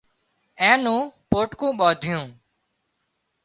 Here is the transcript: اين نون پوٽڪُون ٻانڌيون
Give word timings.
اين 0.61 0.77
نون 0.85 1.01
پوٽڪُون 1.29 1.71
ٻانڌيون 1.79 2.25